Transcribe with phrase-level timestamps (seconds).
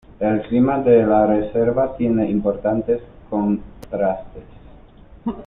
[0.27, 4.45] El clima de la reserva tiene importantes contrastes.